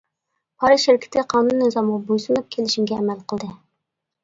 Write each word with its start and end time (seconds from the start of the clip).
پار 0.61 0.71
شىركىتى 0.83 1.23
قانۇن 1.35 1.61
نىزامغا 1.65 1.99
بوي 2.09 2.25
سۇنۇپ، 2.25 2.49
كېلىشىمگە 2.59 2.99
ئەمەل 3.01 3.23
قىلدى. 3.35 3.55